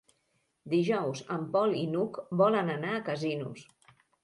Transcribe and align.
Dijous 0.71 1.21
en 1.35 1.43
Pol 1.57 1.77
i 1.83 1.85
n'Hug 1.93 2.19
volen 2.41 2.73
anar 2.79 2.97
a 2.97 3.05
Casinos. 3.13 3.71